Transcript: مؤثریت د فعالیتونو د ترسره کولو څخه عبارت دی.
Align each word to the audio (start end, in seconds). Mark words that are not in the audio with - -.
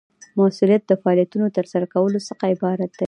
مؤثریت 0.37 0.83
د 0.87 0.93
فعالیتونو 1.01 1.45
د 1.47 1.51
ترسره 1.57 1.85
کولو 1.93 2.19
څخه 2.27 2.43
عبارت 2.53 2.89
دی. 2.93 2.99